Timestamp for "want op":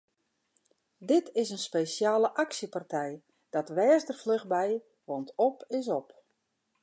5.09-5.57